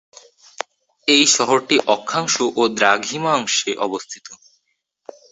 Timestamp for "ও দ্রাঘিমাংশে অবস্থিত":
2.55-4.27